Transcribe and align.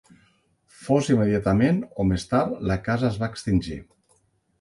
Fos 0.85 1.09
immediatament 1.15 1.81
o 2.03 2.05
més 2.13 2.25
tard, 2.31 2.55
la 2.71 2.79
casa 2.89 3.07
es 3.11 3.21
va 3.25 3.29
extingir. 3.33 3.79